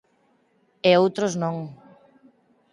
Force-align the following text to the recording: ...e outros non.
...e 0.89 0.91
outros 1.03 1.33
non. 1.41 1.57